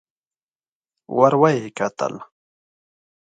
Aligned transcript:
ور 1.17 1.33
ويې 1.41 1.67
کتل. 1.77 2.13